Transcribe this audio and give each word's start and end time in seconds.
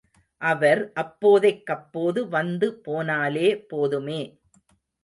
அவர் 0.41 0.81
அப்போதைக்கப்போது 0.95 2.23
வந்து 2.29 2.69
போனாலே 2.87 3.49
போதுமே. 3.67 4.21